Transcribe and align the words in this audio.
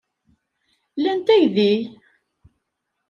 Lant 1.01 1.27
aydi? 1.35 1.71